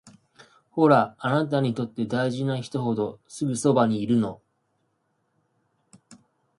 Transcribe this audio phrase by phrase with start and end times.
[0.71, 4.41] ほら、あなたにとって大事な人ほどすぐそばにいるの